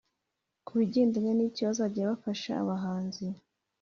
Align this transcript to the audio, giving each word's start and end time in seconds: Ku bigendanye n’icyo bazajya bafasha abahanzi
Ku 0.65 0.71
bigendanye 0.79 1.31
n’icyo 1.35 1.63
bazajya 1.69 2.09
bafasha 2.11 2.51
abahanzi 2.61 3.25